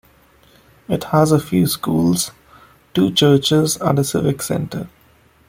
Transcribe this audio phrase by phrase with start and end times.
[0.89, 2.31] It has a few schools,
[2.95, 4.89] two churches and a civic centre.